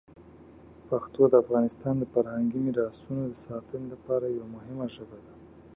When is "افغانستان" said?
1.43-1.93